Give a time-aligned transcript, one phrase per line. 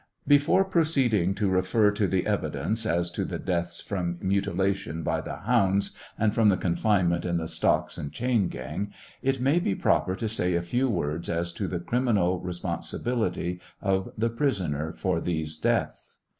[0.27, 5.35] Before proceeding to refer to the evidence as to the deaths from mutilation by the
[5.35, 8.91] hounds and from confinement in the stocks and chain gang,
[9.21, 14.11] it may be proper to say a few words as to the criminal responsibility of
[14.17, 16.17] the prisoner for these deaths.